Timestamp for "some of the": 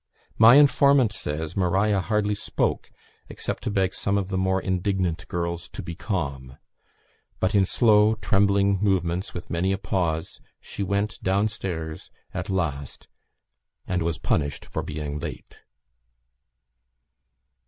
3.93-4.37